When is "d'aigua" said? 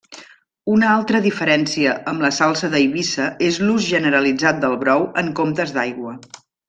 5.77-6.17